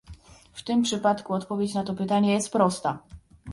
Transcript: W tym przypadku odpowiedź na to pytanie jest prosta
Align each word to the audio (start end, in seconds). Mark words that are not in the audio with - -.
W 0.53 0.63
tym 0.63 0.81
przypadku 0.81 1.33
odpowiedź 1.33 1.73
na 1.73 1.83
to 1.83 1.93
pytanie 1.95 2.33
jest 2.33 2.51
prosta 2.51 2.99